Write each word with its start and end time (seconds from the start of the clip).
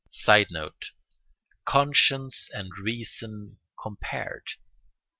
[Sidenote: 0.09 0.93
Conscience 1.63 2.49
and 2.55 2.71
reason 2.79 3.59
compared. 3.79 4.49